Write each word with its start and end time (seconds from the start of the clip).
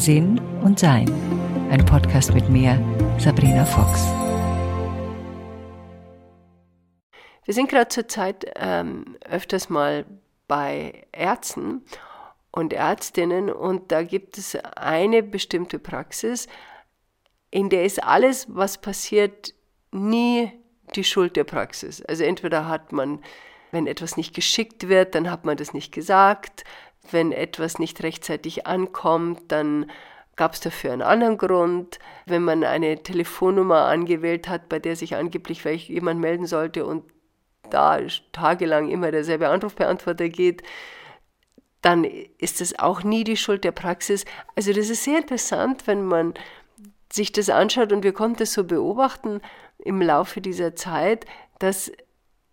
Sinn 0.00 0.40
und 0.62 0.78
Sein. 0.78 1.12
Ein 1.70 1.84
Podcast 1.84 2.32
mit 2.32 2.48
mir, 2.48 2.82
Sabrina 3.18 3.66
Fox. 3.66 4.06
Wir 7.44 7.52
sind 7.52 7.68
gerade 7.68 7.88
zur 7.88 8.08
Zeit 8.08 8.50
ähm, 8.56 9.18
öfters 9.28 9.68
mal 9.68 10.06
bei 10.48 11.06
Ärzten 11.12 11.84
und 12.50 12.72
Ärztinnen 12.72 13.50
und 13.50 13.92
da 13.92 14.02
gibt 14.02 14.38
es 14.38 14.56
eine 14.56 15.22
bestimmte 15.22 15.78
Praxis, 15.78 16.48
in 17.50 17.68
der 17.68 17.84
ist 17.84 18.02
alles, 18.02 18.46
was 18.48 18.80
passiert, 18.80 19.52
nie 19.92 20.50
die 20.96 21.04
Schuld 21.04 21.36
der 21.36 21.44
Praxis. 21.44 22.00
Also 22.00 22.24
entweder 22.24 22.66
hat 22.66 22.92
man, 22.92 23.22
wenn 23.70 23.86
etwas 23.86 24.16
nicht 24.16 24.34
geschickt 24.34 24.88
wird, 24.88 25.14
dann 25.14 25.30
hat 25.30 25.44
man 25.44 25.58
das 25.58 25.74
nicht 25.74 25.92
gesagt. 25.92 26.64
Wenn 27.10 27.32
etwas 27.32 27.78
nicht 27.78 28.02
rechtzeitig 28.02 28.66
ankommt, 28.66 29.40
dann 29.48 29.90
gab 30.36 30.54
es 30.54 30.60
dafür 30.60 30.92
einen 30.92 31.02
anderen 31.02 31.38
Grund. 31.38 31.98
Wenn 32.26 32.42
man 32.42 32.64
eine 32.64 33.02
Telefonnummer 33.02 33.86
angewählt 33.86 34.48
hat, 34.48 34.68
bei 34.68 34.78
der 34.78 34.96
sich 34.96 35.16
angeblich 35.16 35.64
jemand 35.88 36.20
melden 36.20 36.46
sollte 36.46 36.86
und 36.86 37.04
da 37.68 38.00
tagelang 38.32 38.88
immer 38.88 39.10
derselbe 39.10 39.48
Anrufbeantworter 39.48 40.28
geht, 40.28 40.62
dann 41.82 42.04
ist 42.04 42.60
das 42.60 42.78
auch 42.78 43.02
nie 43.02 43.24
die 43.24 43.36
Schuld 43.36 43.64
der 43.64 43.72
Praxis. 43.72 44.24
Also 44.54 44.72
das 44.72 44.90
ist 44.90 45.04
sehr 45.04 45.18
interessant, 45.18 45.86
wenn 45.86 46.04
man 46.04 46.34
sich 47.12 47.32
das 47.32 47.48
anschaut 47.48 47.92
und 47.92 48.04
wir 48.04 48.12
konnten 48.12 48.42
es 48.42 48.52
so 48.52 48.64
beobachten 48.64 49.40
im 49.78 50.00
Laufe 50.00 50.40
dieser 50.40 50.76
Zeit, 50.76 51.26
dass 51.58 51.90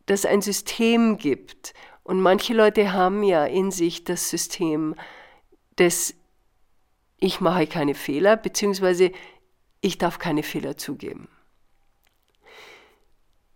das 0.06 0.26
ein 0.26 0.42
System 0.42 1.18
gibt. 1.18 1.74
Und 2.08 2.22
manche 2.22 2.54
Leute 2.54 2.94
haben 2.94 3.22
ja 3.22 3.44
in 3.44 3.70
sich 3.70 4.06
das 4.06 4.30
System 4.30 4.96
des 5.78 6.16
Ich 7.18 7.42
mache 7.42 7.68
keine 7.68 7.96
Fehler, 7.96 8.38
beziehungsweise 8.38 9.12
ich 9.82 9.98
darf 9.98 10.18
keine 10.18 10.42
Fehler 10.42 10.78
zugeben. 10.78 11.28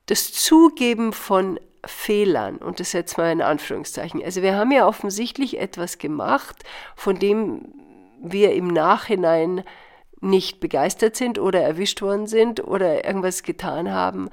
Das 0.05 0.33
Zugeben 0.33 1.13
von 1.13 1.61
Fehlern, 1.85 2.57
und 2.57 2.81
das 2.81 2.91
setzt 2.91 3.17
mal 3.17 3.31
in 3.31 3.41
Anführungszeichen. 3.41 4.21
Also 4.21 4.41
wir 4.41 4.57
haben 4.57 4.71
ja 4.71 4.85
offensichtlich 4.85 5.57
etwas 5.57 5.97
gemacht, 5.97 6.61
von 6.97 7.17
dem 7.17 7.73
wir 8.21 8.51
im 8.51 8.67
Nachhinein 8.67 9.63
nicht 10.19 10.59
begeistert 10.59 11.15
sind 11.15 11.39
oder 11.39 11.61
erwischt 11.61 12.01
worden 12.01 12.27
sind 12.27 12.61
oder 12.61 13.05
irgendwas 13.05 13.43
getan 13.43 13.91
haben, 13.91 14.29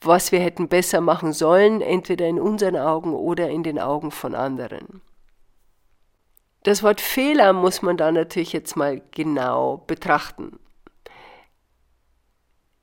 was 0.00 0.32
wir 0.32 0.40
hätten 0.40 0.68
besser 0.68 1.00
machen 1.00 1.32
sollen, 1.32 1.80
entweder 1.80 2.26
in 2.26 2.40
unseren 2.40 2.76
Augen 2.76 3.14
oder 3.14 3.48
in 3.48 3.62
den 3.62 3.78
Augen 3.78 4.10
von 4.10 4.34
anderen. 4.34 5.02
Das 6.62 6.82
Wort 6.82 7.00
Fehler 7.00 7.52
muss 7.52 7.82
man 7.82 7.96
da 7.96 8.10
natürlich 8.10 8.52
jetzt 8.52 8.76
mal 8.76 9.00
genau 9.12 9.84
betrachten. 9.86 10.58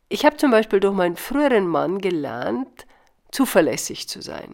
Ich 0.08 0.26
habe 0.26 0.38
zum 0.38 0.52
Beispiel 0.52 0.80
durch 0.80 0.94
meinen 0.94 1.18
früheren 1.18 1.68
Mann 1.68 2.00
gelernt, 2.00 2.86
zuverlässig 3.32 4.08
zu 4.08 4.22
sein. 4.22 4.54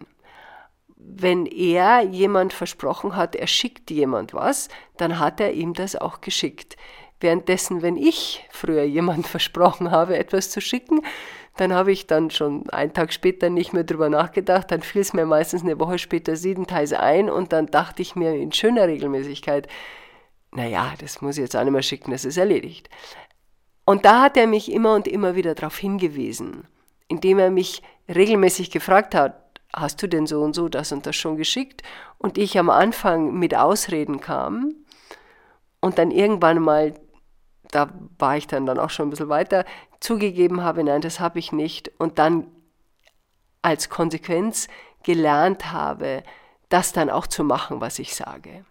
Wenn 0.96 1.46
er 1.46 2.02
jemand 2.02 2.54
versprochen 2.54 3.16
hat, 3.16 3.36
er 3.36 3.48
schickt 3.48 3.92
jemand 3.92 4.34
was, 4.34 4.70
dann 4.98 5.20
hat 5.20 5.40
er 5.40 5.54
ihm 5.54 5.74
das 5.74 5.96
auch 5.96 6.22
geschickt. 6.22 6.78
Währenddessen, 7.20 7.82
wenn 7.82 7.98
ich 7.98 8.48
früher 8.50 8.84
jemand 8.84 9.28
versprochen 9.36 9.92
habe, 9.92 10.18
etwas 10.18 10.50
zu 10.50 10.62
schicken, 10.62 11.02
dann 11.60 11.74
habe 11.74 11.92
ich 11.92 12.08
dann 12.08 12.30
schon 12.32 12.70
einen 12.70 12.94
Tag 12.94 13.12
später 13.12 13.50
nicht 13.50 13.74
mehr 13.74 13.84
drüber 13.84 14.10
nachgedacht, 14.10 14.72
dann 14.72 14.82
fiel 14.82 15.02
es 15.02 15.14
mir 15.14 15.26
meistens 15.26 15.64
eine 15.64 15.80
Woche 15.80 15.98
später 15.98 16.36
siebenteils 16.36 16.94
ein 16.94 17.30
und 17.30 17.52
dann 17.52 17.68
dachte 17.68 18.02
ich 18.02 18.16
mir 18.16 18.36
in 18.36 18.52
schöner 18.52 18.88
Regelmäßigkeit, 18.88 19.68
naja, 20.52 20.94
das 21.00 21.22
muss 21.22 21.38
ich 21.38 21.44
jetzt 21.44 21.56
auch 21.56 21.64
nicht 21.64 21.74
mehr 21.74 21.82
schicken, 21.82 22.12
das 22.12 22.26
ist 22.26 22.38
erledigt. 22.38 22.90
Und 23.86 24.06
da 24.06 24.22
hat 24.22 24.38
er 24.38 24.48
mich 24.48 24.72
immer 24.72 24.96
und 24.96 25.08
immer 25.08 25.36
wieder 25.36 25.56
darauf 25.56 25.78
hingewiesen, 25.78 26.68
indem 27.08 27.40
er 27.40 27.50
mich 27.50 27.82
regelmäßig 28.08 28.72
gefragt 28.72 29.14
hat, 29.14 29.50
hast 29.74 30.02
du 30.02 30.08
denn 30.08 30.28
so 30.28 30.42
und 30.42 30.54
so 30.54 30.70
das 30.70 30.92
und 30.92 31.06
das 31.06 31.16
schon 31.16 31.38
geschickt? 31.38 31.84
Und 32.18 32.38
ich 32.38 32.58
am 32.58 32.70
Anfang 32.70 33.34
mit 33.34 33.56
Ausreden 33.56 34.20
kam 34.20 34.74
und 35.82 35.98
dann 35.98 36.12
irgendwann 36.12 36.62
mal 36.62 36.94
da 37.72 37.90
war 38.18 38.38
ich 38.38 38.48
dann, 38.48 38.66
dann 38.66 38.80
auch 38.80 38.90
schon 38.90 39.08
ein 39.08 39.10
bisschen 39.12 39.30
weiter, 39.30 39.66
zugegeben 40.00 40.64
habe, 40.64 40.84
nein, 40.84 41.02
das 41.02 41.20
habe 41.20 41.40
ich 41.40 41.52
nicht. 41.52 41.92
Und 41.98 42.20
dann 42.20 42.48
als 43.62 43.90
Konsequenz 43.90 44.68
gelernt 45.04 45.72
habe, 45.72 46.24
das 46.70 46.94
dann 46.94 47.10
auch 47.10 47.28
zu 47.28 47.44
machen, 47.44 47.82
was 47.82 48.00
ich 48.00 48.16
sage. 48.16 48.66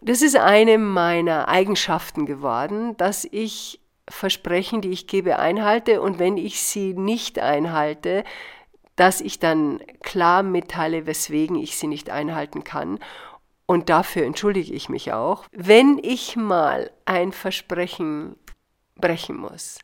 Das 0.00 0.22
ist 0.22 0.36
eine 0.36 0.78
meiner 0.78 1.48
Eigenschaften 1.48 2.24
geworden, 2.24 2.96
dass 2.96 3.24
ich 3.24 3.80
Versprechen, 4.08 4.80
die 4.80 4.90
ich 4.90 5.06
gebe, 5.06 5.38
einhalte 5.38 6.00
und 6.00 6.18
wenn 6.18 6.36
ich 6.36 6.62
sie 6.62 6.94
nicht 6.94 7.38
einhalte, 7.38 8.24
dass 8.96 9.20
ich 9.20 9.38
dann 9.38 9.80
klar 10.02 10.42
mitteile, 10.42 11.06
weswegen 11.06 11.56
ich 11.56 11.76
sie 11.76 11.88
nicht 11.88 12.10
einhalten 12.10 12.64
kann 12.64 12.98
und 13.68 13.90
dafür 13.90 14.24
entschuldige 14.24 14.72
ich 14.72 14.88
mich 14.88 15.12
auch, 15.12 15.44
wenn 15.52 16.00
ich 16.02 16.36
mal 16.36 16.90
ein 17.04 17.32
Versprechen 17.32 18.34
brechen 18.96 19.36
muss, 19.36 19.78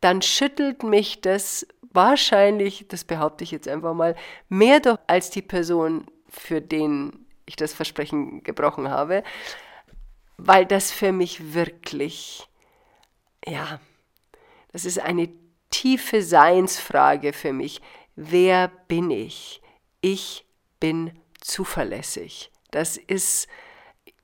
dann 0.00 0.22
schüttelt 0.22 0.82
mich 0.82 1.20
das 1.20 1.66
wahrscheinlich, 1.92 2.86
das 2.88 3.04
behaupte 3.04 3.44
ich 3.44 3.50
jetzt 3.50 3.68
einfach 3.68 3.92
mal, 3.92 4.16
mehr 4.48 4.80
doch 4.80 4.98
als 5.06 5.28
die 5.28 5.42
Person, 5.42 6.06
für 6.26 6.62
den 6.62 7.26
ich 7.44 7.54
das 7.56 7.74
Versprechen 7.74 8.42
gebrochen 8.44 8.88
habe, 8.88 9.22
weil 10.38 10.64
das 10.64 10.90
für 10.90 11.12
mich 11.12 11.52
wirklich, 11.52 12.48
ja, 13.46 13.78
das 14.72 14.86
ist 14.86 14.98
eine 14.98 15.28
tiefe 15.68 16.22
Seinsfrage 16.22 17.34
für 17.34 17.52
mich. 17.52 17.82
Wer 18.16 18.68
bin 18.88 19.10
ich? 19.10 19.60
Ich 20.00 20.46
bin 20.80 21.12
zuverlässig. 21.42 22.51
Das 22.72 22.96
ist 22.96 23.46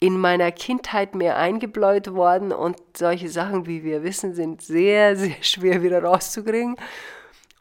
in 0.01 0.19
meiner 0.19 0.53
Kindheit 0.53 1.15
mehr 1.15 1.37
eingebläut 1.37 2.13
worden 2.15 2.53
und 2.53 2.77
solche 2.97 3.29
Sachen, 3.29 3.67
wie 3.67 3.83
wir 3.83 4.03
wissen, 4.03 4.35
sind 4.35 4.63
sehr, 4.63 5.17
sehr 5.17 5.37
schwer 5.43 5.83
wieder 5.83 6.03
rauszukriegen. 6.03 6.77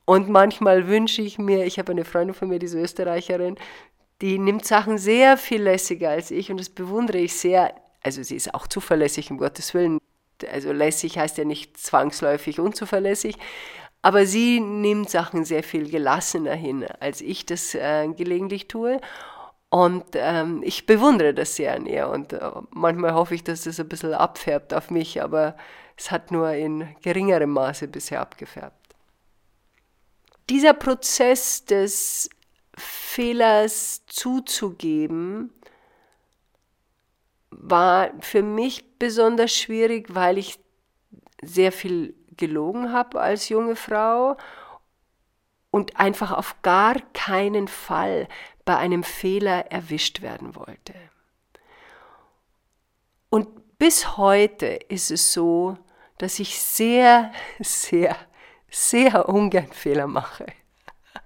Und 0.05 0.29
manchmal 0.29 0.87
wünsche 0.87 1.21
ich 1.21 1.37
mir, 1.37 1.65
ich 1.65 1.79
habe 1.79 1.91
eine 1.91 2.05
Freundin 2.05 2.33
von 2.33 2.47
mir, 2.47 2.59
diese 2.59 2.79
Österreicherin, 2.79 3.55
die 4.21 4.39
nimmt 4.39 4.65
Sachen 4.65 4.97
sehr 4.97 5.37
viel 5.37 5.61
lässiger 5.61 6.09
als 6.09 6.31
ich 6.31 6.49
und 6.49 6.57
das 6.57 6.69
bewundere 6.69 7.17
ich 7.17 7.35
sehr. 7.35 7.75
Also 8.01 8.23
sie 8.23 8.35
ist 8.35 8.53
auch 8.53 8.67
zuverlässig, 8.67 9.31
um 9.31 9.37
Gottes 9.37 9.73
Willen. 9.73 9.99
Also 10.51 10.71
lässig 10.71 11.17
heißt 11.17 11.37
ja 11.37 11.45
nicht 11.45 11.77
zwangsläufig 11.77 12.59
unzuverlässig, 12.59 13.37
aber 14.01 14.25
sie 14.25 14.59
nimmt 14.59 15.09
Sachen 15.09 15.43
sehr 15.43 15.63
viel 15.63 15.89
gelassener 15.89 16.53
hin, 16.53 16.85
als 16.99 17.21
ich 17.21 17.45
das 17.45 17.75
äh, 17.75 18.07
gelegentlich 18.15 18.67
tue. 18.67 19.01
Und 19.69 20.05
ähm, 20.13 20.61
ich 20.63 20.85
bewundere 20.85 21.33
das 21.33 21.55
sehr 21.55 21.75
an 21.75 21.85
ihr 21.85 22.07
und 22.07 22.31
äh, 22.31 22.51
manchmal 22.71 23.13
hoffe 23.13 23.35
ich, 23.35 23.43
dass 23.43 23.63
das 23.63 23.79
ein 23.79 23.89
bisschen 23.89 24.13
abfärbt 24.13 24.73
auf 24.73 24.89
mich, 24.89 25.21
aber 25.21 25.57
es 25.97 26.09
hat 26.09 26.31
nur 26.31 26.51
in 26.51 26.95
geringerem 27.01 27.49
Maße 27.49 27.87
bisher 27.89 28.21
abgefärbt. 28.21 28.95
Dieser 30.49 30.73
Prozess 30.73 31.65
des 31.65 32.29
Fehlers 32.77 34.05
zuzugeben 34.05 35.51
war 37.49 38.11
für 38.21 38.43
mich 38.43 38.97
besonders 38.97 39.53
schwierig, 39.53 40.13
weil 40.15 40.37
ich 40.37 40.59
sehr 41.41 41.73
viel 41.73 42.15
gelogen 42.37 42.93
habe 42.93 43.19
als 43.19 43.49
junge 43.49 43.75
Frau 43.75 44.37
und 45.77 45.95
einfach 45.97 46.31
auf 46.31 46.59
gar 46.63 46.95
keinen 47.13 47.67
Fall 47.67 48.27
bei 48.65 48.75
einem 48.77 49.03
Fehler 49.03 49.71
erwischt 49.71 50.23
werden 50.23 50.55
wollte. 50.55 50.95
Und 53.29 53.77
bis 53.77 54.17
heute 54.17 54.65
ist 54.65 55.11
es 55.11 55.33
so, 55.33 55.77
dass 56.17 56.39
ich 56.39 56.59
sehr, 56.59 57.31
sehr, 57.59 58.15
sehr 58.71 59.29
ungern 59.29 59.71
Fehler 59.71 60.07
mache. 60.07 60.47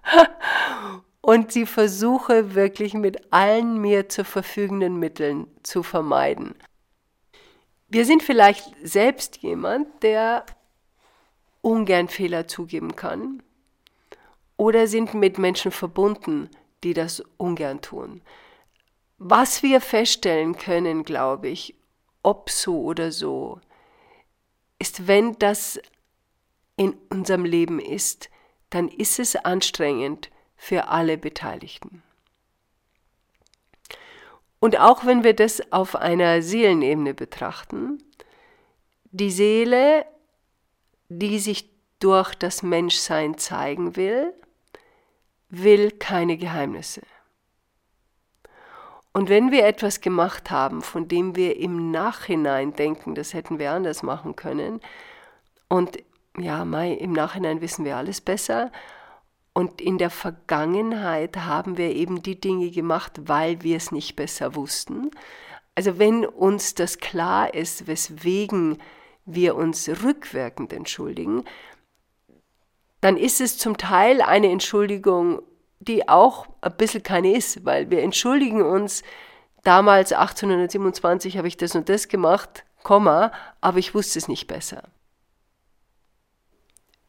Und 1.22 1.54
sie 1.54 1.66
versuche 1.66 2.54
wirklich 2.54 2.94
mit 2.94 3.32
allen 3.32 3.80
mir 3.80 4.10
zur 4.10 4.26
verfügenden 4.26 4.98
Mitteln 4.98 5.48
zu 5.64 5.82
vermeiden. 5.82 6.56
Wir 7.88 8.06
sind 8.06 8.22
vielleicht 8.22 8.66
selbst 8.84 9.38
jemand, 9.38 10.04
der 10.04 10.46
ungern 11.62 12.10
Fehler 12.10 12.48
zugeben 12.48 12.98
kann 12.98 13.42
oder 14.62 14.86
sind 14.86 15.16
mit 15.16 15.40
Menschen 15.40 15.72
verbunden, 15.72 16.48
die 16.84 16.94
das 16.94 17.24
ungern 17.38 17.82
tun. 17.82 18.22
Was 19.18 19.64
wir 19.64 19.82
feststellen 19.82 20.56
können, 20.56 21.04
glaube 21.04 21.48
ich, 21.48 21.74
ob 22.22 22.52
so 22.52 22.80
oder 22.84 23.12
so, 23.12 23.60
ist, 24.78 25.08
wenn 25.08 25.34
das 25.40 25.82
in 26.78 26.94
unserem 27.10 27.44
Leben 27.44 27.80
ist, 27.80 28.30
dann 28.70 28.88
ist 28.88 29.18
es 29.18 29.36
anstrengend 29.36 30.30
für 30.56 30.90
alle 30.90 31.18
Beteiligten. 31.18 32.04
Und 34.60 34.80
auch 34.80 35.08
wenn 35.08 35.24
wir 35.24 35.34
das 35.34 35.72
auf 35.72 35.96
einer 35.96 36.44
Seelenebene 36.44 37.16
betrachten, 37.16 37.98
die 39.06 39.32
Seele, 39.32 40.06
die 41.10 41.40
sich 41.40 41.68
durch 41.98 42.36
das 42.36 42.62
Menschsein 42.62 43.40
zeigen 43.40 43.96
will, 43.96 44.36
will 45.52 45.92
keine 45.92 46.38
Geheimnisse. 46.38 47.02
Und 49.14 49.30
wenn 49.30 49.52
wir 49.52 49.66
etwas 49.66 50.00
gemacht 50.00 50.50
haben, 50.50 50.82
von 50.82 51.08
dem 51.08 51.36
wir 51.36 51.58
im 51.58 51.92
Nachhinein 51.92 52.74
denken, 52.74 53.14
das 53.14 53.34
hätten 53.34 53.60
wir 53.60 53.72
anders 53.72 54.04
machen 54.04 54.36
können, 54.36 54.80
und 55.68 55.98
ja, 56.38 56.64
Mai, 56.66 56.94
im 56.94 57.12
Nachhinein 57.12 57.62
wissen 57.62 57.84
wir 57.84 57.98
alles 57.98 58.22
besser, 58.22 58.72
und 59.54 59.82
in 59.82 59.98
der 59.98 60.10
Vergangenheit 60.10 61.36
haben 61.36 61.78
wir 61.78 61.94
eben 61.94 62.24
die 62.24 62.40
Dinge 62.40 62.72
gemacht, 62.72 63.20
weil 63.26 63.62
wir 63.64 63.76
es 63.76 63.92
nicht 63.92 64.16
besser 64.16 64.56
wussten. 64.56 65.12
Also 65.76 66.00
wenn 66.00 66.26
uns 66.26 66.74
das 66.74 67.00
klar 67.00 67.54
ist, 67.54 67.86
weswegen 67.88 68.78
wir 69.26 69.56
uns 69.56 69.90
rückwirkend 70.04 70.72
entschuldigen, 70.72 71.44
dann 73.02 73.18
ist 73.18 73.42
es 73.42 73.58
zum 73.58 73.78
Teil 73.78 74.22
eine 74.22 74.52
Entschuldigung, 74.52 75.42
die 75.80 76.08
auch 76.08 76.48
ein 76.62 76.78
bisschen 76.78 77.04
keine 77.04 77.36
ist, 77.36 77.66
weil 77.66 77.90
wir 77.90 78.02
entschuldigen 78.02 78.62
uns, 78.62 79.04
damals 79.64 80.14
1827 80.14 81.38
habe 81.38 81.48
ich 81.48 81.58
das 81.58 81.76
und 81.76 81.90
das 81.90 82.08
gemacht, 82.08 82.64
Komma, 82.84 83.32
aber 83.60 83.78
ich 83.78 83.94
wusste 83.94 84.18
es 84.18 84.28
nicht 84.28 84.48
besser. 84.48 84.84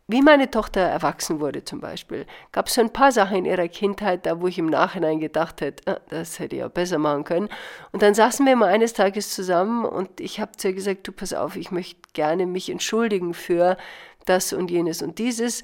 Wie 0.09 0.21
meine 0.21 0.51
Tochter 0.51 0.81
erwachsen 0.81 1.41
wurde 1.41 1.65
zum 1.65 1.81
Beispiel, 1.81 2.27
gab 2.51 2.67
es 2.67 2.75
so 2.75 2.81
ein 2.81 2.93
paar 2.93 3.13
Sachen 3.13 3.39
in 3.39 3.45
ihrer 3.47 3.69
Kindheit, 3.69 4.27
da 4.27 4.41
wo 4.41 4.47
ich 4.47 4.59
im 4.59 4.67
Nachhinein 4.67 5.21
gedacht 5.21 5.61
hätte, 5.61 5.91
ah, 5.91 6.01
das 6.11 6.39
hätte 6.39 6.57
ich 6.57 6.65
auch 6.65 6.71
besser 6.71 6.99
machen 6.99 7.25
können. 7.25 7.49
Und 7.93 8.03
dann 8.03 8.13
saßen 8.13 8.45
wir 8.45 8.57
mal 8.57 8.69
eines 8.69 8.93
Tages 8.93 9.33
zusammen 9.35 9.87
und 9.87 10.21
ich 10.21 10.41
habe 10.41 10.53
zu 10.57 10.69
ihr 10.69 10.75
gesagt, 10.75 11.07
du 11.09 11.13
pass 11.13 11.33
auf, 11.33 11.57
ich 11.57 11.71
möchte 11.71 12.01
gerne 12.13 12.47
mich 12.47 12.69
entschuldigen 12.69 13.33
für 13.33 13.79
das 14.27 14.53
und 14.53 14.71
jenes 14.71 15.03
und 15.03 15.19
dieses. 15.19 15.63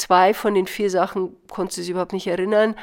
Zwei 0.00 0.32
von 0.32 0.54
den 0.54 0.66
vier 0.66 0.88
Sachen 0.88 1.36
konnte 1.46 1.74
sie 1.74 1.82
sich 1.82 1.90
überhaupt 1.90 2.14
nicht 2.14 2.26
erinnern. 2.26 2.74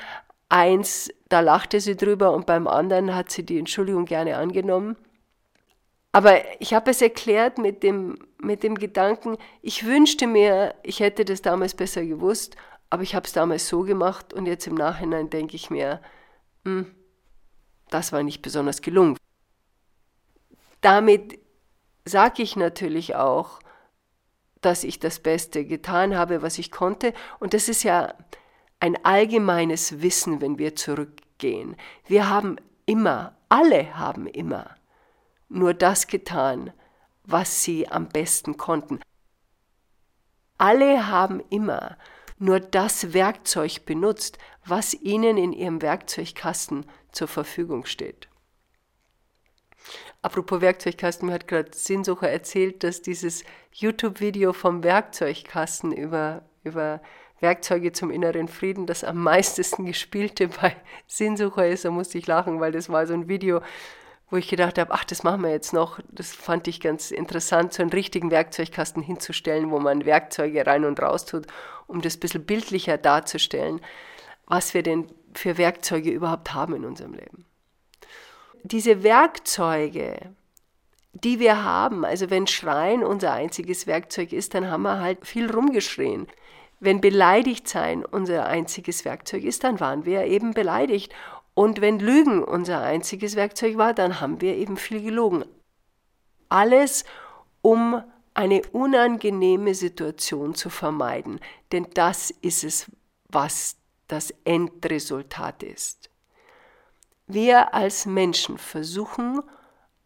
Eins, 0.50 1.10
da 1.30 1.40
lachte 1.40 1.82
sie 1.82 1.98
drüber 1.98 2.32
und 2.32 2.46
beim 2.46 2.68
anderen 2.68 3.16
hat 3.16 3.32
sie 3.32 3.44
die 3.44 3.58
Entschuldigung 3.58 4.06
gerne 4.06 4.38
angenommen. 4.38 4.98
Aber 6.12 6.36
ich 6.62 6.76
habe 6.76 6.92
es 6.92 7.02
erklärt 7.02 7.58
mit 7.58 7.82
dem, 7.82 8.20
mit 8.40 8.62
dem 8.62 8.76
Gedanken, 8.76 9.38
ich 9.64 9.84
wünschte 9.84 10.28
mir, 10.28 10.76
ich 10.84 11.00
hätte 11.00 11.26
das 11.26 11.42
damals 11.42 11.74
besser 11.74 12.06
gewusst, 12.06 12.56
aber 12.92 13.02
ich 13.02 13.16
habe 13.16 13.26
es 13.26 13.34
damals 13.34 13.68
so 13.68 13.82
gemacht 13.82 14.32
und 14.32 14.46
jetzt 14.46 14.68
im 14.68 14.76
Nachhinein 14.76 15.32
denke 15.32 15.56
ich 15.56 15.72
mir, 15.72 16.02
hm, 16.66 16.86
das 17.90 18.14
war 18.14 18.22
nicht 18.22 18.44
besonders 18.44 18.84
gelungen. 18.84 19.18
Damit 20.82 21.40
sage 22.06 22.44
ich 22.44 22.56
natürlich 22.56 23.16
auch, 23.16 23.58
dass 24.62 24.84
ich 24.84 25.00
das 25.00 25.20
Beste 25.20 25.66
getan 25.66 26.18
habe, 26.18 26.42
was 26.42 26.58
ich 26.58 26.72
konnte. 26.72 27.14
Und 27.40 27.54
das 27.54 27.70
ist 27.70 27.84
ja 27.84 28.14
ein 28.80 29.04
allgemeines 29.06 30.02
Wissen, 30.02 30.42
wenn 30.42 30.58
wir 30.58 30.76
zurückgehen. 30.76 31.76
Wir 32.06 32.30
haben 32.30 32.58
immer, 32.86 33.36
alle 33.50 33.98
haben 33.98 34.28
immer 34.28 34.76
nur 35.50 35.74
das 35.74 36.08
getan, 36.08 36.74
was 37.24 37.64
sie 37.64 37.88
am 37.88 38.10
besten 38.10 38.58
konnten. 38.58 39.00
Alle 40.58 41.08
haben 41.08 41.42
immer 41.50 41.98
nur 42.40 42.60
das 42.60 43.14
Werkzeug 43.14 43.86
benutzt, 43.86 44.38
was 44.66 44.94
ihnen 44.94 45.38
in 45.38 45.54
ihrem 45.54 45.82
Werkzeugkasten 45.82 46.86
zur 47.12 47.28
Verfügung 47.28 47.86
steht. 47.86 48.27
Apropos 50.22 50.62
Werkzeugkasten, 50.62 51.28
mir 51.28 51.36
hat 51.36 51.48
gerade 51.48 51.70
Sinnsucher 51.74 52.30
erzählt, 52.30 52.84
dass 52.84 53.02
dieses 53.02 53.44
YouTube-Video 53.72 54.54
vom 54.54 54.84
Werkzeugkasten 54.84 55.92
über, 55.92 56.42
über 56.64 57.02
Werkzeuge 57.40 57.92
zum 57.92 58.10
inneren 58.10 58.48
Frieden 58.48 58.88
das 58.88 59.04
am 59.04 59.22
meisten 59.22 59.86
gespielte 59.86 60.48
bei 60.48 60.76
Sinnsucher 61.08 61.68
ist. 61.68 61.86
Da 61.86 61.92
musste 61.92 62.18
ich 62.18 62.28
lachen, 62.28 62.60
weil 62.60 62.72
das 62.72 62.90
war 62.90 63.06
so 63.06 63.14
ein 63.14 63.28
Video, 63.28 63.62
wo 64.30 64.38
ich 64.38 64.48
gedacht 64.48 64.78
habe, 64.78 64.92
ach, 64.92 65.06
das 65.06 65.24
machen 65.24 65.42
wir 65.42 65.52
jetzt 65.52 65.74
noch. 65.74 66.00
Das 66.12 66.34
fand 66.34 66.68
ich 66.68 66.82
ganz 66.82 67.12
interessant, 67.12 67.74
so 67.74 67.82
einen 67.82 67.92
richtigen 67.92 68.32
Werkzeugkasten 68.32 69.02
hinzustellen, 69.04 69.72
wo 69.72 69.80
man 69.80 70.06
Werkzeuge 70.06 70.66
rein 70.66 70.84
und 70.84 71.02
raus 71.02 71.26
tut, 71.26 71.48
um 71.86 72.02
das 72.02 72.18
ein 72.18 72.20
bisschen 72.20 72.46
bildlicher 72.46 72.98
darzustellen, 72.98 73.80
was 74.48 74.74
wir 74.74 74.84
denn 74.84 75.08
für 75.34 75.58
Werkzeuge 75.58 76.10
überhaupt 76.10 76.54
haben 76.54 76.76
in 76.76 76.86
unserem 76.86 77.14
Leben. 77.14 77.46
Diese 78.70 79.02
Werkzeuge, 79.02 80.36
die 81.14 81.40
wir 81.40 81.64
haben, 81.64 82.04
also 82.04 82.30
wenn 82.30 82.48
Schreien 82.48 83.02
unser 83.02 83.32
einziges 83.32 83.88
Werkzeug 83.88 84.34
ist, 84.34 84.54
dann 84.54 84.70
haben 84.70 84.82
wir 84.82 85.00
halt 85.00 85.26
viel 85.26 85.50
rumgeschrien. 85.50 86.28
Wenn 86.82 87.00
beleidigt 87.00 87.70
sein 87.70 88.04
unser 88.04 88.46
einziges 88.46 89.06
Werkzeug 89.06 89.46
ist, 89.46 89.64
dann 89.64 89.80
waren 89.80 90.04
wir 90.04 90.26
eben 90.26 90.54
beleidigt. 90.54 91.16
Und 91.54 91.80
wenn 91.80 91.98
Lügen 92.00 92.44
unser 92.44 92.82
einziges 92.82 93.38
Werkzeug 93.38 93.78
war, 93.78 93.94
dann 93.94 94.20
haben 94.20 94.42
wir 94.42 94.58
eben 94.58 94.76
viel 94.76 95.02
gelogen. 95.02 95.46
Alles, 96.50 97.06
um 97.62 98.04
eine 98.34 98.64
unangenehme 98.74 99.76
Situation 99.76 100.56
zu 100.56 100.70
vermeiden. 100.70 101.40
Denn 101.72 101.88
das 101.94 102.32
ist 102.32 102.66
es, 102.66 102.92
was 103.30 103.78
das 104.10 104.34
Endresultat 104.44 105.64
ist. 105.64 106.10
Wir 107.28 107.74
als 107.74 108.06
Menschen 108.06 108.58
versuchen, 108.58 109.42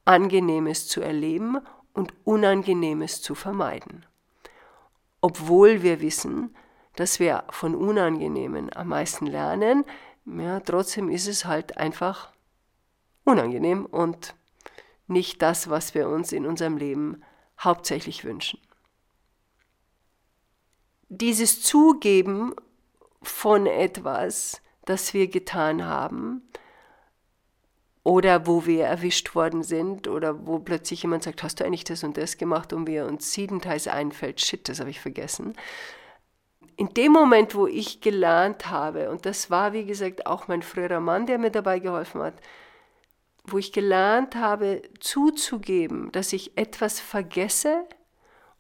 Angenehmes 0.06 0.88
zu 0.88 1.02
erleben 1.02 1.58
und 1.94 2.14
Unangenehmes 2.24 3.22
zu 3.22 3.36
vermeiden. 3.36 4.06
Obwohl 5.22 5.84
wir 5.84 6.02
wissen, 6.02 6.56
dass 6.96 7.20
wir 7.20 7.44
von 7.52 7.76
Unangenehmen 7.76 8.74
am 8.74 8.88
meisten 8.88 9.28
lernen, 9.28 9.86
ja, 10.26 10.60
trotzdem 10.60 11.10
ist 11.10 11.28
es 11.28 11.46
halt 11.46 11.78
einfach 11.78 12.32
unangenehm 13.24 13.86
und 13.86 14.36
nicht 15.08 15.42
das, 15.42 15.70
was 15.70 15.94
wir 15.94 16.10
uns 16.10 16.32
in 16.32 16.46
unserem 16.46 16.78
Leben 16.78 17.22
hauptsächlich 17.60 18.24
wünschen. 18.24 18.60
Dieses 21.10 21.62
Zugeben 21.62 22.56
von 23.22 23.68
etwas, 23.68 24.62
das 24.86 25.14
wir 25.14 25.28
getan 25.28 25.86
haben, 25.86 26.42
oder 28.04 28.48
wo 28.48 28.66
wir 28.66 28.86
erwischt 28.86 29.36
worden 29.36 29.64
sind 29.64 30.08
oder 30.08 30.48
wo 30.48 30.60
plötzlich 30.60 31.04
jemand 31.04 31.24
sagt, 31.24 31.44
hast 31.44 31.60
du 31.60 31.66
eigentlich 31.66 31.84
das 31.84 32.04
und 32.04 32.18
das 32.18 32.38
gemacht 32.38 32.74
und 32.74 32.88
wir 32.88 33.06
uns 33.06 33.32
siebenteils 33.32 33.88
einfällt, 33.88 34.42
shit, 34.42 34.68
das 34.68 34.80
habe 34.80 34.90
ich 34.90 35.00
vergessen, 35.00 35.56
in 36.78 36.90
dem 36.96 37.12
Moment, 37.12 37.54
wo 37.54 37.68
ich 37.68 38.02
gelernt 38.02 38.72
habe, 38.72 39.12
und 39.12 39.28
das 39.28 39.52
war 39.52 39.74
wie 39.74 39.86
gesagt 39.86 40.26
auch 40.26 40.48
mein 40.48 40.64
früherer 40.64 41.00
Mann, 41.00 41.28
der 41.28 41.38
mir 41.38 41.52
dabei 41.52 41.78
geholfen 41.78 42.24
hat, 42.24 42.34
wo 43.44 43.60
ich 43.60 43.72
gelernt 43.72 44.36
habe 44.36 44.82
zuzugeben, 45.00 46.12
dass 46.12 46.34
ich 46.34 46.58
etwas 46.58 47.00
vergesse 47.00 47.84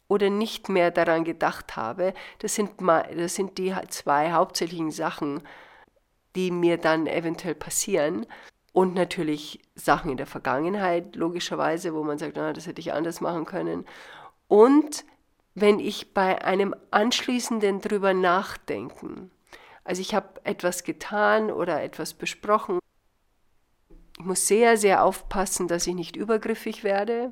oder 0.07 0.29
nicht 0.29 0.69
mehr 0.69 0.91
daran 0.91 1.23
gedacht 1.23 1.75
habe, 1.75 2.13
das 2.39 2.53
sind, 2.53 2.73
das 3.15 3.35
sind 3.35 3.57
die 3.57 3.73
zwei 3.89 4.31
hauptsächlichen 4.31 4.91
Sachen, 4.91 5.41
die 6.35 6.51
mir 6.51 6.77
dann 6.77 7.07
eventuell 7.07 7.55
passieren. 7.55 8.25
Und 8.73 8.93
natürlich 8.93 9.59
Sachen 9.75 10.11
in 10.11 10.17
der 10.17 10.27
Vergangenheit, 10.27 11.15
logischerweise, 11.15 11.93
wo 11.93 12.03
man 12.03 12.17
sagt, 12.17 12.37
na, 12.37 12.53
das 12.53 12.67
hätte 12.67 12.79
ich 12.79 12.93
anders 12.93 13.19
machen 13.19 13.45
können. 13.45 13.85
Und 14.47 15.03
wenn 15.53 15.79
ich 15.79 16.13
bei 16.13 16.43
einem 16.43 16.73
anschließenden 16.91 17.81
drüber 17.81 18.13
nachdenken, 18.13 19.31
also 19.83 20.01
ich 20.01 20.15
habe 20.15 20.39
etwas 20.45 20.83
getan 20.83 21.51
oder 21.51 21.83
etwas 21.83 22.13
besprochen, 22.13 22.79
ich 24.17 24.25
muss 24.25 24.47
sehr, 24.47 24.77
sehr 24.77 25.03
aufpassen, 25.03 25.67
dass 25.67 25.87
ich 25.87 25.95
nicht 25.95 26.15
übergriffig 26.15 26.83
werde, 26.83 27.31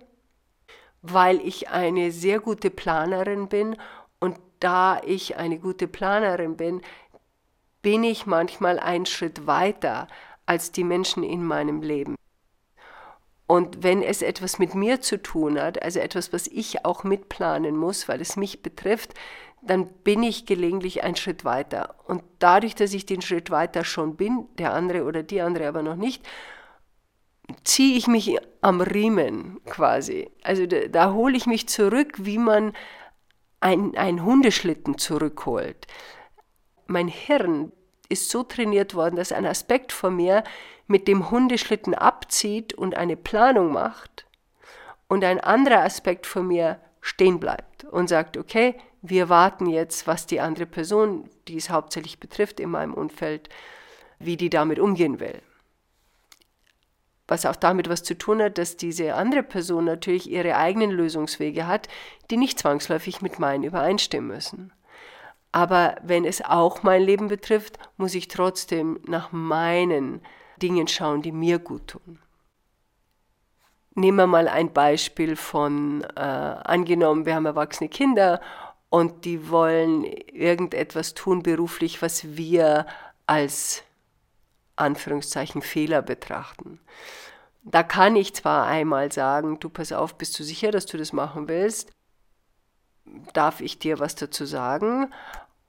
weil 1.01 1.39
ich 1.39 1.69
eine 1.69 2.11
sehr 2.11 2.39
gute 2.39 2.69
Planerin 2.69 3.47
bin 3.47 3.77
und 4.19 4.37
da 4.59 5.01
ich 5.05 5.37
eine 5.37 5.59
gute 5.59 5.87
Planerin 5.87 6.57
bin, 6.57 6.81
bin 7.81 8.03
ich 8.03 8.25
manchmal 8.25 8.79
einen 8.79 9.05
Schritt 9.05 9.47
weiter 9.47 10.07
als 10.49 10.71
die 10.71 10.83
Menschen 10.83 11.21
in 11.21 11.45
meinem 11.45 11.83
Leben. 11.83 12.15
Und 13.45 13.83
wenn 13.83 14.01
es 14.01 14.23
etwas 14.23 14.57
mit 14.57 14.73
mir 14.73 14.99
zu 14.99 15.21
tun 15.21 15.61
hat, 15.61 15.81
also 15.83 15.99
etwas, 15.99 16.33
was 16.33 16.47
ich 16.47 16.85
auch 16.85 17.03
mitplanen 17.03 17.77
muss, 17.77 18.07
weil 18.07 18.19
es 18.19 18.35
mich 18.35 18.63
betrifft, 18.63 19.13
dann 19.61 19.87
bin 20.03 20.23
ich 20.23 20.47
gelegentlich 20.47 21.03
einen 21.03 21.15
Schritt 21.15 21.45
weiter. 21.45 21.95
Und 22.07 22.23
dadurch, 22.39 22.73
dass 22.73 22.93
ich 22.93 23.05
den 23.05 23.21
Schritt 23.21 23.51
weiter 23.51 23.83
schon 23.83 24.15
bin, 24.15 24.47
der 24.57 24.73
andere 24.73 25.03
oder 25.03 25.21
die 25.21 25.41
andere 25.41 25.67
aber 25.67 25.83
noch 25.83 25.95
nicht, 25.95 26.27
ziehe 27.63 27.95
ich 27.95 28.07
mich 28.07 28.35
am 28.61 28.81
Riemen 28.81 29.59
quasi. 29.65 30.31
Also 30.41 30.65
da, 30.65 30.87
da 30.87 31.13
hole 31.13 31.37
ich 31.37 31.45
mich 31.45 31.67
zurück, 31.67 32.13
wie 32.17 32.39
man 32.39 32.73
ein, 33.59 33.95
ein 33.95 34.23
Hundeschlitten 34.23 34.97
zurückholt. 34.97 35.85
Mein 36.87 37.07
Hirn 37.07 37.71
ist 38.09 38.29
so 38.29 38.43
trainiert 38.43 38.95
worden, 38.95 39.15
dass 39.15 39.31
ein 39.31 39.45
Aspekt 39.45 39.91
von 39.91 40.15
mir 40.15 40.43
mit 40.87 41.07
dem 41.07 41.29
Hundeschlitten 41.29 41.93
abzieht 41.93 42.73
und 42.73 42.97
eine 42.97 43.15
Planung 43.15 43.71
macht 43.71 44.25
und 45.07 45.23
ein 45.23 45.39
anderer 45.39 45.83
Aspekt 45.83 46.25
von 46.25 46.47
mir 46.47 46.79
stehen 47.01 47.39
bleibt 47.39 47.83
und 47.85 48.09
sagt, 48.09 48.37
okay, 48.37 48.75
wir 49.01 49.29
warten 49.29 49.67
jetzt, 49.67 50.07
was 50.07 50.25
die 50.25 50.41
andere 50.41 50.65
Person, 50.65 51.29
die 51.47 51.57
es 51.57 51.69
hauptsächlich 51.69 52.19
betrifft 52.19 52.59
in 52.59 52.69
meinem 52.69 52.93
Umfeld, 52.93 53.49
wie 54.19 54.35
die 54.35 54.49
damit 54.49 54.79
umgehen 54.79 55.19
will. 55.19 55.41
Was 57.27 57.45
auch 57.45 57.55
damit 57.55 57.87
was 57.87 58.03
zu 58.03 58.17
tun 58.17 58.41
hat, 58.41 58.57
dass 58.57 58.75
diese 58.75 59.13
andere 59.13 59.43
Person 59.43 59.85
natürlich 59.85 60.29
ihre 60.29 60.57
eigenen 60.57 60.89
Lösungswege 60.89 61.67
hat, 61.67 61.87
die 62.31 62.37
nicht 62.37 62.59
zwangsläufig 62.59 63.21
mit 63.21 63.39
meinen 63.39 63.63
übereinstimmen 63.63 64.27
müssen. 64.27 64.73
Aber 65.51 65.95
wenn 66.03 66.25
es 66.25 66.43
auch 66.43 66.83
mein 66.83 67.01
Leben 67.01 67.27
betrifft, 67.27 67.79
muss 67.97 68.13
ich 68.13 68.27
trotzdem 68.27 68.99
nach 69.07 69.31
meinen 69.31 70.21
Dingen 70.61 70.87
schauen, 70.87 71.21
die 71.21 71.31
mir 71.31 71.59
gut 71.59 71.87
tun. 71.87 72.19
Nehmen 73.95 74.17
wir 74.17 74.27
mal 74.27 74.47
ein 74.47 74.71
Beispiel 74.71 75.35
von, 75.35 76.03
äh, 76.15 76.19
angenommen, 76.19 77.25
wir 77.25 77.35
haben 77.35 77.45
erwachsene 77.45 77.89
Kinder 77.89 78.39
und 78.89 79.25
die 79.25 79.49
wollen 79.49 80.03
irgendetwas 80.03 81.15
tun 81.15 81.43
beruflich, 81.43 82.01
was 82.01 82.37
wir 82.37 82.85
als 83.25 83.83
Anführungszeichen 84.75 85.61
Fehler 85.61 86.01
betrachten. 86.01 86.79
Da 87.63 87.83
kann 87.83 88.15
ich 88.15 88.33
zwar 88.33 88.67
einmal 88.67 89.11
sagen, 89.11 89.59
du 89.59 89.69
pass 89.69 89.91
auf, 89.91 90.17
bist 90.17 90.39
du 90.39 90.43
sicher, 90.43 90.71
dass 90.71 90.85
du 90.85 90.97
das 90.97 91.11
machen 91.11 91.47
willst? 91.47 91.91
Darf 93.33 93.61
ich 93.61 93.79
dir 93.79 93.99
was 93.99 94.15
dazu 94.15 94.45
sagen? 94.45 95.11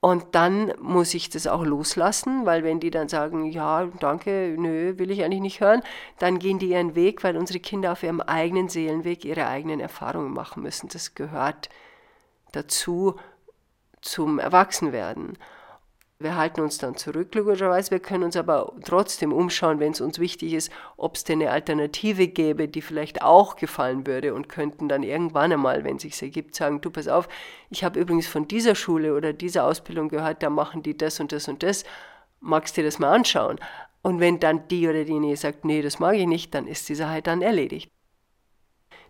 Und 0.00 0.34
dann 0.34 0.72
muss 0.80 1.12
ich 1.12 1.28
das 1.28 1.46
auch 1.46 1.62
loslassen, 1.62 2.46
weil 2.46 2.64
wenn 2.64 2.80
die 2.80 2.90
dann 2.90 3.08
sagen, 3.08 3.44
ja, 3.50 3.86
danke, 4.00 4.56
nö, 4.58 4.96
will 4.96 5.10
ich 5.10 5.22
eigentlich 5.22 5.42
nicht 5.42 5.60
hören, 5.60 5.82
dann 6.18 6.38
gehen 6.38 6.58
die 6.58 6.70
ihren 6.70 6.94
Weg, 6.94 7.22
weil 7.22 7.36
unsere 7.36 7.60
Kinder 7.60 7.92
auf 7.92 8.02
ihrem 8.02 8.22
eigenen 8.22 8.70
Seelenweg 8.70 9.26
ihre 9.26 9.46
eigenen 9.46 9.78
Erfahrungen 9.78 10.32
machen 10.32 10.62
müssen. 10.62 10.88
Das 10.88 11.14
gehört 11.14 11.68
dazu 12.52 13.16
zum 14.00 14.38
Erwachsenwerden. 14.38 15.36
Wir 16.22 16.36
halten 16.36 16.60
uns 16.60 16.76
dann 16.76 16.96
zurück, 16.96 17.34
logischerweise. 17.34 17.92
Wir 17.92 17.98
können 17.98 18.24
uns 18.24 18.36
aber 18.36 18.74
trotzdem 18.84 19.32
umschauen, 19.32 19.80
wenn 19.80 19.92
es 19.92 20.02
uns 20.02 20.18
wichtig 20.18 20.52
ist, 20.52 20.70
ob 20.98 21.16
es 21.16 21.24
denn 21.24 21.40
eine 21.40 21.50
Alternative 21.50 22.28
gäbe, 22.28 22.68
die 22.68 22.82
vielleicht 22.82 23.22
auch 23.22 23.56
gefallen 23.56 24.06
würde 24.06 24.34
und 24.34 24.46
könnten 24.46 24.86
dann 24.86 25.02
irgendwann 25.02 25.50
einmal, 25.50 25.82
wenn 25.82 25.96
es 25.96 26.02
sich 26.02 26.20
ergibt, 26.20 26.54
sagen, 26.54 26.82
du 26.82 26.90
pass 26.90 27.08
auf, 27.08 27.26
ich 27.70 27.84
habe 27.84 27.98
übrigens 27.98 28.26
von 28.26 28.46
dieser 28.46 28.74
Schule 28.74 29.14
oder 29.14 29.32
dieser 29.32 29.64
Ausbildung 29.64 30.10
gehört, 30.10 30.42
da 30.42 30.50
machen 30.50 30.82
die 30.82 30.94
das 30.94 31.20
und 31.20 31.32
das 31.32 31.48
und 31.48 31.62
das. 31.62 31.84
Magst 32.40 32.76
du 32.76 32.82
dir 32.82 32.88
das 32.88 32.98
mal 32.98 33.14
anschauen? 33.14 33.58
Und 34.02 34.20
wenn 34.20 34.38
dann 34.40 34.68
die 34.68 34.86
oder 34.88 35.04
diejenige 35.04 35.38
sagt, 35.38 35.64
nee, 35.64 35.80
das 35.80 36.00
mag 36.00 36.16
ich 36.16 36.26
nicht, 36.26 36.54
dann 36.54 36.66
ist 36.66 36.86
die 36.90 36.94
Sache 36.96 37.22
dann 37.22 37.40
erledigt. 37.40 37.90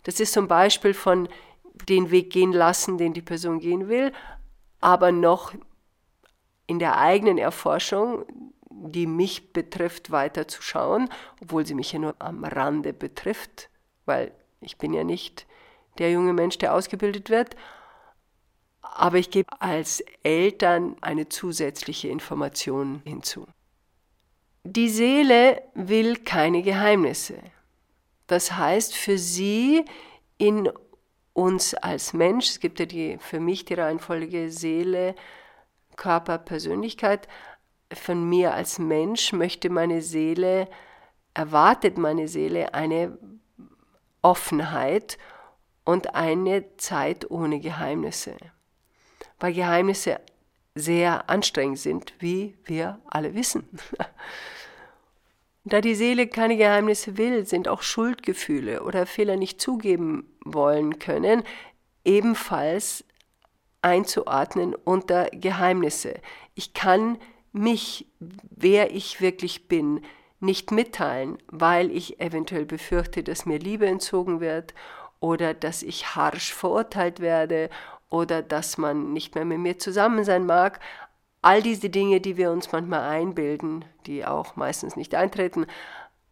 Das 0.03 0.21
ist 0.21 0.31
zum 0.31 0.47
Beispiel 0.47 0.93
von 0.93 1.27
den 1.89 2.09
Weg 2.09 2.29
gehen 2.29 2.53
lassen, 2.53 2.97
den 2.97 3.13
die 3.13 3.21
Person 3.21 3.59
gehen 3.59 3.89
will, 3.89 4.13
aber 4.79 5.11
noch 5.11 5.53
in 6.71 6.79
der 6.79 6.97
eigenen 6.97 7.37
Erforschung, 7.37 8.23
die 8.69 9.05
mich 9.05 9.51
betrifft, 9.51 10.09
weiter 10.09 10.47
zu 10.47 10.61
schauen, 10.61 11.09
obwohl 11.41 11.65
sie 11.65 11.73
mich 11.73 11.91
ja 11.91 11.99
nur 11.99 12.15
am 12.19 12.45
Rande 12.45 12.93
betrifft, 12.93 13.69
weil 14.05 14.31
ich 14.61 14.77
bin 14.77 14.93
ja 14.93 15.03
nicht 15.03 15.45
der 15.97 16.11
junge 16.11 16.31
Mensch, 16.31 16.57
der 16.59 16.73
ausgebildet 16.73 17.29
wird. 17.29 17.57
Aber 18.81 19.17
ich 19.17 19.31
gebe 19.31 19.49
als 19.61 20.01
Eltern 20.23 20.95
eine 21.01 21.27
zusätzliche 21.27 22.07
Information 22.07 23.01
hinzu. 23.03 23.45
Die 24.63 24.87
Seele 24.87 25.61
will 25.73 26.15
keine 26.15 26.63
Geheimnisse. 26.63 27.39
Das 28.27 28.53
heißt, 28.53 28.95
für 28.95 29.17
sie 29.17 29.83
in 30.37 30.69
uns 31.33 31.73
als 31.73 32.13
Mensch, 32.13 32.47
es 32.47 32.59
gibt 32.61 32.79
ja 32.79 32.85
die, 32.85 33.17
für 33.19 33.41
mich 33.41 33.65
die 33.65 33.73
Reihenfolge 33.73 34.49
Seele, 34.49 35.15
Körper, 36.01 36.39
Persönlichkeit, 36.39 37.27
von 37.93 38.27
mir 38.27 38.55
als 38.55 38.79
Mensch 38.79 39.33
möchte 39.33 39.69
meine 39.69 40.01
Seele, 40.01 40.67
erwartet 41.35 41.99
meine 41.99 42.27
Seele 42.27 42.73
eine 42.73 43.19
Offenheit 44.23 45.19
und 45.85 46.15
eine 46.15 46.75
Zeit 46.77 47.29
ohne 47.29 47.59
Geheimnisse. 47.59 48.35
Weil 49.39 49.53
Geheimnisse 49.53 50.19
sehr 50.73 51.29
anstrengend 51.29 51.77
sind, 51.77 52.15
wie 52.17 52.57
wir 52.65 52.99
alle 53.05 53.35
wissen. 53.35 53.69
Da 55.63 55.79
die 55.79 55.93
Seele 55.93 56.25
keine 56.25 56.57
Geheimnisse 56.57 57.19
will, 57.19 57.45
sind 57.45 57.67
auch 57.67 57.83
Schuldgefühle 57.83 58.81
oder 58.81 59.05
Fehler 59.05 59.37
nicht 59.37 59.61
zugeben 59.61 60.35
wollen 60.43 60.97
können 60.97 61.43
ebenfalls 62.03 63.03
einzuordnen 63.81 64.75
unter 64.75 65.29
Geheimnisse. 65.31 66.19
Ich 66.55 66.73
kann 66.73 67.17
mich, 67.51 68.07
wer 68.19 68.93
ich 68.93 69.21
wirklich 69.21 69.67
bin, 69.67 70.01
nicht 70.39 70.71
mitteilen, 70.71 71.37
weil 71.47 71.91
ich 71.91 72.19
eventuell 72.19 72.65
befürchte, 72.65 73.23
dass 73.23 73.45
mir 73.45 73.59
Liebe 73.59 73.85
entzogen 73.85 74.39
wird 74.39 74.73
oder 75.19 75.53
dass 75.53 75.83
ich 75.83 76.15
harsch 76.15 76.53
verurteilt 76.53 77.19
werde 77.19 77.69
oder 78.09 78.41
dass 78.41 78.77
man 78.77 79.13
nicht 79.13 79.35
mehr 79.35 79.45
mit 79.45 79.59
mir 79.59 79.77
zusammen 79.77 80.23
sein 80.23 80.45
mag. 80.45 80.79
All 81.43 81.61
diese 81.61 81.89
Dinge, 81.89 82.21
die 82.21 82.37
wir 82.37 82.51
uns 82.51 82.71
manchmal 82.71 83.01
einbilden, 83.01 83.85
die 84.05 84.25
auch 84.25 84.55
meistens 84.55 84.95
nicht 84.95 85.15
eintreten, 85.15 85.65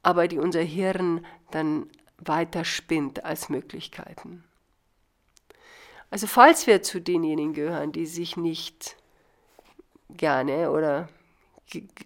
aber 0.01 0.27
die 0.27 0.39
unser 0.39 0.61
Hirn 0.61 1.25
dann 1.51 1.87
weiter 2.17 2.65
spinnt 2.65 3.25
als 3.25 3.49
Möglichkeiten. 3.49 4.43
Also 6.11 6.27
falls 6.27 6.67
wir 6.67 6.81
zu 6.81 6.99
denjenigen 6.99 7.53
gehören, 7.53 7.91
die 7.91 8.05
sich 8.05 8.35
nicht 8.35 8.95
gerne 10.09 10.71
oder 10.71 11.07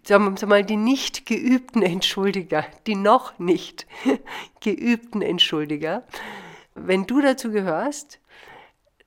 sagen 0.03 0.39
wir 0.39 0.47
mal 0.47 0.65
die 0.65 0.75
nicht 0.75 1.25
geübten 1.25 1.81
Entschuldiger, 1.81 2.65
die 2.85 2.95
noch 2.95 3.39
nicht 3.39 3.87
geübten 4.59 5.21
Entschuldiger, 5.21 6.03
wenn 6.75 7.05
du 7.05 7.21
dazu 7.21 7.51
gehörst, 7.51 8.19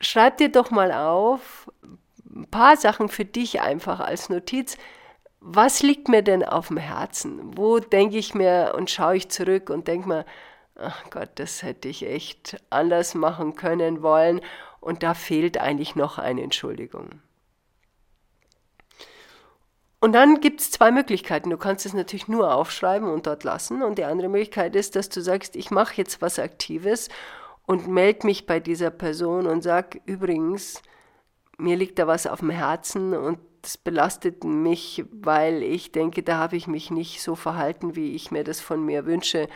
schreib 0.01 0.39
dir 0.39 0.49
doch 0.51 0.71
mal 0.71 0.93
auf 0.93 1.71
ein 2.35 2.47
paar 2.47 2.77
Sachen 2.77 3.09
für 3.09 3.25
dich 3.25 3.61
einfach 3.61 4.01
als 4.01 4.29
Notiz. 4.29 4.77
Was 5.41 5.83
liegt 5.83 6.09
mir 6.09 6.23
denn 6.23 6.45
auf 6.45 6.69
dem 6.69 6.77
Herzen? 6.77 7.57
Wo 7.57 7.79
denke 7.79 8.17
ich 8.17 8.35
mir 8.35 8.75
und 8.77 8.91
schaue 8.91 9.17
ich 9.17 9.29
zurück 9.29 9.71
und 9.71 9.89
denke 9.89 10.09
mir, 10.09 10.27
ach 10.79 11.11
Gott, 11.11 11.31
das 11.37 11.63
hätte 11.63 11.89
ich 11.89 12.07
echt 12.07 12.63
anders 12.71 13.15
machen 13.15 13.55
können 13.55 14.03
wollen 14.03 14.41
und 14.81 15.03
da 15.03 15.15
fehlt 15.15 15.59
eigentlich 15.59 15.97
noch 15.97 16.19
eine 16.19 16.43
Entschuldigung. 16.43 17.21
Und 19.99 20.13
dann 20.13 20.41
gibt 20.41 20.61
es 20.61 20.71
zwei 20.71 20.91
Möglichkeiten. 20.93 21.51
Du 21.51 21.57
kannst 21.57 21.87
es 21.87 21.95
natürlich 21.95 22.29
nur 22.29 22.55
aufschreiben 22.55 23.09
und 23.09 23.27
dort 23.27 23.45
lassen. 23.45 23.83
Und 23.83 23.99
die 23.99 24.05
andere 24.05 24.29
Möglichkeit 24.29 24.77
ist, 24.77 24.95
dass 24.95 25.09
du 25.09 25.21
sagst, 25.21 25.57
ich 25.57 25.71
mache 25.71 25.97
jetzt 25.97 26.21
was 26.21 26.39
Aktives 26.39 27.09
und 27.67 27.89
melde 27.89 28.27
mich 28.27 28.47
bei 28.47 28.61
dieser 28.61 28.91
Person 28.91 29.47
und 29.47 29.63
sag 29.63 29.99
übrigens, 30.05 30.83
mir 31.59 31.77
liegt 31.77 31.99
da 31.99 32.07
was 32.07 32.27
auf 32.27 32.41
dem 32.41 32.51
Herzen 32.51 33.15
und 33.15 33.39
das 33.63 33.79
belastet 33.79 34.45
mich, 34.45 35.05
weil 35.11 35.63
ich 35.63 35.91
denke, 35.91 36.23
da 36.23 36.37
habe 36.37 36.57
ich 36.57 36.69
mich 36.69 36.93
nicht 36.93 37.21
so 37.21 37.35
verhalten, 37.35 37.97
wie 37.97 38.15
ich 38.15 38.31
mir 38.31 38.45
das 38.45 38.61
von 38.61 38.85
mir 38.85 39.07
wünsche. 39.07 39.49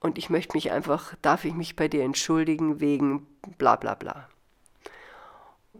Und 0.00 0.18
ich 0.18 0.30
möchte 0.30 0.56
mich 0.56 0.70
einfach, 0.70 1.14
darf 1.22 1.44
ich 1.44 1.54
mich 1.54 1.76
bei 1.76 1.88
dir 1.88 2.04
entschuldigen 2.04 2.80
wegen 2.80 3.26
bla 3.58 3.76
bla 3.76 3.94
bla 3.94 4.28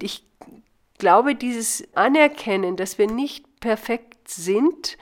ich 0.03 0.25
glaube, 0.99 1.35
dieses 1.35 1.87
Anerkennen, 1.95 2.77
dass 2.77 2.99
wir 2.99 3.07
nicht 3.07 3.61
perfekt 3.61 4.29
sind 4.29 4.99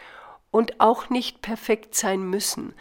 und 0.50 0.80
auch 0.80 1.10
nicht 1.10 1.42
perfekt 1.42 1.94
sein 1.94 2.22
müssen, 2.28 2.74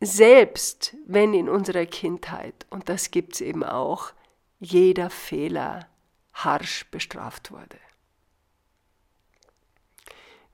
selbst 0.00 0.96
wenn 1.06 1.34
in 1.34 1.48
unserer 1.48 1.86
Kindheit, 1.86 2.66
und 2.70 2.88
das 2.88 3.10
gibt 3.10 3.34
es 3.34 3.40
eben 3.40 3.64
auch, 3.64 4.12
jeder 4.60 5.10
Fehler 5.10 5.88
harsch 6.32 6.86
bestraft 6.90 7.52
wurde. 7.52 7.78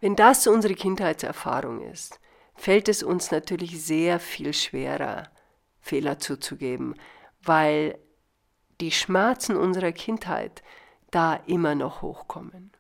Wenn 0.01 0.17
das 0.17 0.47
unsere 0.47 0.75
Kindheitserfahrung 0.75 1.83
ist, 1.83 2.21
fällt 2.61 2.91
es 2.91 3.03
uns 3.03 3.31
natürlich 3.31 3.83
sehr 3.83 4.21
viel 4.21 4.53
schwerer, 4.53 5.31
Fehler 5.81 6.19
zuzugeben, 6.19 6.95
weil 7.43 7.99
die 8.83 8.91
Schmerzen 8.91 9.57
unserer 9.57 9.93
Kindheit 9.93 10.63
da 11.11 11.37
immer 11.47 11.75
noch 11.75 12.03
hochkommen. 12.03 12.71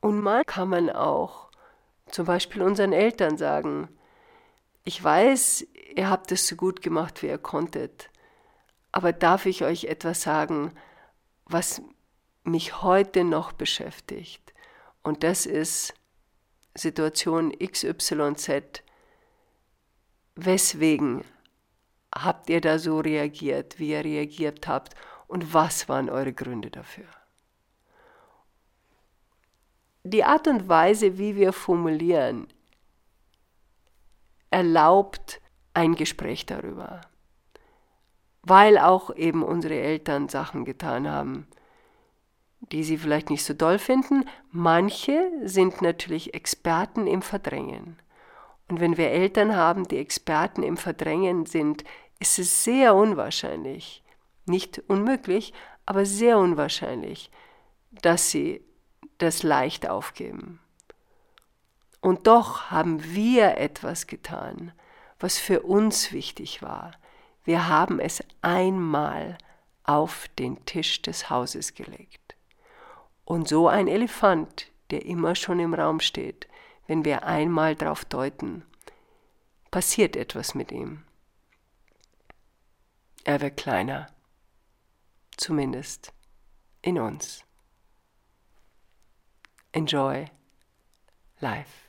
Und 0.00 0.20
mal 0.20 0.44
kann 0.44 0.68
man 0.68 0.90
auch 0.90 1.50
zum 2.10 2.26
Beispiel 2.26 2.62
unseren 2.62 2.92
Eltern 2.92 3.36
sagen, 3.38 3.88
ich 4.82 5.02
weiß, 5.02 5.68
ihr 5.94 6.10
habt 6.10 6.32
es 6.32 6.48
so 6.48 6.56
gut 6.56 6.82
gemacht, 6.82 7.22
wie 7.22 7.28
ihr 7.28 7.38
konntet, 7.38 8.10
aber 8.90 9.12
darf 9.12 9.46
ich 9.46 9.62
euch 9.62 9.84
etwas 9.84 10.22
sagen, 10.22 10.72
was 11.44 11.82
mich 12.42 12.82
heute 12.82 13.22
noch 13.22 13.52
beschäftigt? 13.52 14.52
Und 15.04 15.22
das 15.22 15.46
ist 15.46 15.94
Situation 16.74 17.52
XYZ, 17.58 18.82
weswegen 20.36 21.24
habt 22.14 22.50
ihr 22.50 22.60
da 22.60 22.78
so 22.78 23.00
reagiert, 23.00 23.78
wie 23.78 23.90
ihr 23.90 24.04
reagiert 24.04 24.66
habt? 24.68 24.94
Und 25.26 25.54
was 25.54 25.88
waren 25.88 26.10
eure 26.10 26.32
Gründe 26.32 26.70
dafür? 26.70 27.06
Die 30.02 30.24
Art 30.24 30.48
und 30.48 30.68
Weise, 30.68 31.18
wie 31.18 31.36
wir 31.36 31.52
formulieren, 31.52 32.48
erlaubt 34.50 35.40
ein 35.74 35.94
Gespräch 35.94 36.46
darüber, 36.46 37.02
weil 38.42 38.78
auch 38.78 39.14
eben 39.14 39.42
unsere 39.42 39.74
Eltern 39.78 40.28
Sachen 40.28 40.64
getan 40.64 41.08
haben, 41.08 41.46
die 42.60 42.84
sie 42.84 42.98
vielleicht 42.98 43.30
nicht 43.30 43.44
so 43.44 43.54
doll 43.54 43.78
finden. 43.78 44.28
Manche 44.50 45.30
sind 45.44 45.82
natürlich 45.82 46.34
Experten 46.34 47.06
im 47.06 47.22
Verdrängen. 47.22 47.98
Und 48.68 48.80
wenn 48.80 48.96
wir 48.96 49.10
Eltern 49.10 49.56
haben, 49.56 49.88
die 49.88 49.98
Experten 49.98 50.62
im 50.62 50.76
Verdrängen 50.76 51.46
sind, 51.46 51.84
ist 52.20 52.38
es 52.38 52.62
sehr 52.62 52.94
unwahrscheinlich, 52.94 54.04
nicht 54.46 54.78
unmöglich, 54.88 55.52
aber 55.86 56.06
sehr 56.06 56.38
unwahrscheinlich, 56.38 57.30
dass 57.90 58.30
sie 58.30 58.62
das 59.18 59.42
leicht 59.42 59.88
aufgeben. 59.88 60.60
Und 62.00 62.26
doch 62.26 62.70
haben 62.70 63.12
wir 63.12 63.58
etwas 63.58 64.06
getan, 64.06 64.72
was 65.18 65.38
für 65.38 65.62
uns 65.62 66.12
wichtig 66.12 66.62
war. 66.62 66.92
Wir 67.44 67.68
haben 67.68 67.98
es 67.98 68.22
einmal 68.40 69.36
auf 69.84 70.28
den 70.38 70.64
Tisch 70.64 71.02
des 71.02 71.28
Hauses 71.28 71.74
gelegt. 71.74 72.29
Und 73.30 73.46
so 73.46 73.68
ein 73.68 73.86
Elefant, 73.86 74.72
der 74.90 75.06
immer 75.06 75.36
schon 75.36 75.60
im 75.60 75.72
Raum 75.72 76.00
steht, 76.00 76.48
wenn 76.88 77.04
wir 77.04 77.22
einmal 77.22 77.76
darauf 77.76 78.04
deuten, 78.04 78.64
passiert 79.70 80.16
etwas 80.16 80.56
mit 80.56 80.72
ihm. 80.72 81.04
Er 83.22 83.40
wird 83.40 83.56
kleiner, 83.56 84.08
zumindest 85.36 86.12
in 86.82 86.98
uns. 86.98 87.44
Enjoy 89.70 90.24
life. 91.38 91.88